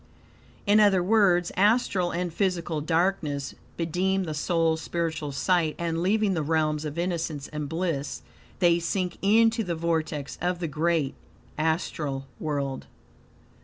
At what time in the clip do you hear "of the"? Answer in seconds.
10.41-10.67